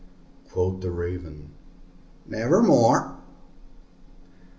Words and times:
Quoth 0.49 0.81
the 0.81 0.89
Raven, 0.89 1.51
"Nevermore." 2.25 3.17